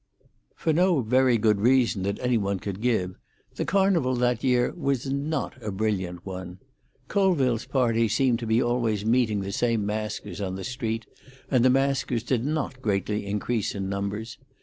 [0.55, 3.13] For no very good reason that any one could give,
[3.55, 6.57] the Carnival that year was not a brilliant one.
[7.07, 11.05] Colville's party seemed to be always meeting the same maskers on the street,
[11.51, 14.39] and the maskers did not greatly increase in numbers.